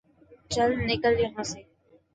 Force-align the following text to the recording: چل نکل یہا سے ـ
چل 0.53 0.69
نکل 0.87 1.13
یہا 1.23 1.43
سے 1.49 1.59
ـ 1.61 1.65